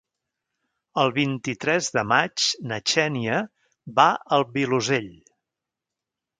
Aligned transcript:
El 1.03 1.11
vint-i-tres 1.17 1.89
de 1.97 2.05
maig 2.13 2.47
na 2.73 2.81
Xènia 2.95 3.37
va 4.01 4.09
al 4.39 4.49
Vilosell. 4.59 5.11